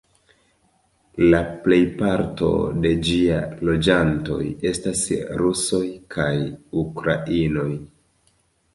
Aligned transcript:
La 1.33 1.41
plejparto 1.65 2.49
de 2.87 2.95
ĝiaj 3.09 3.43
loĝantoj 3.71 4.41
estas 4.73 5.07
rusoj 5.45 5.87
kaj 6.17 6.35
ukrainoj. 6.87 7.73